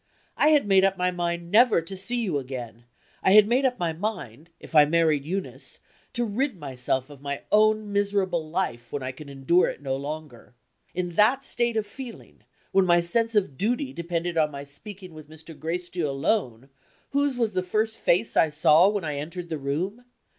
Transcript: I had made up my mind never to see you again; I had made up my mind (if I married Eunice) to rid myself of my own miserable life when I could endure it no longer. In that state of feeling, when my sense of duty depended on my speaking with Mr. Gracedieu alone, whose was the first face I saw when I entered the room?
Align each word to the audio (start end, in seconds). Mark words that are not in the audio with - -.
I 0.35 0.47
had 0.47 0.65
made 0.67 0.83
up 0.83 0.97
my 0.97 1.11
mind 1.11 1.51
never 1.51 1.79
to 1.79 1.95
see 1.95 2.21
you 2.23 2.39
again; 2.39 2.85
I 3.21 3.33
had 3.33 3.47
made 3.47 3.65
up 3.67 3.77
my 3.77 3.93
mind 3.93 4.49
(if 4.59 4.73
I 4.73 4.83
married 4.83 5.25
Eunice) 5.25 5.79
to 6.13 6.25
rid 6.25 6.57
myself 6.57 7.11
of 7.11 7.21
my 7.21 7.43
own 7.51 7.93
miserable 7.93 8.49
life 8.49 8.91
when 8.91 9.03
I 9.03 9.11
could 9.11 9.29
endure 9.29 9.67
it 9.67 9.79
no 9.79 9.95
longer. 9.95 10.55
In 10.95 11.09
that 11.17 11.45
state 11.45 11.77
of 11.77 11.85
feeling, 11.85 12.41
when 12.71 12.87
my 12.87 12.99
sense 12.99 13.35
of 13.35 13.57
duty 13.59 13.93
depended 13.93 14.39
on 14.39 14.49
my 14.49 14.63
speaking 14.63 15.13
with 15.13 15.29
Mr. 15.29 15.55
Gracedieu 15.55 16.09
alone, 16.09 16.69
whose 17.11 17.37
was 17.37 17.51
the 17.51 17.61
first 17.61 17.99
face 17.99 18.35
I 18.35 18.49
saw 18.49 18.87
when 18.89 19.03
I 19.03 19.17
entered 19.17 19.49
the 19.49 19.59
room? 19.59 20.03